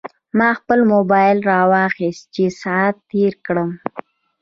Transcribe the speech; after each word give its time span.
ما 0.37 0.49
خپل 0.59 0.79
موبایل 0.93 1.37
راواخیست 1.49 2.23
چې 2.35 2.43
ساعت 2.61 2.95
تېر 3.11 3.33
کړم. 3.45 3.69